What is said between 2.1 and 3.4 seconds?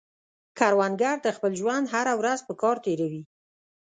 ورځ په کار تېروي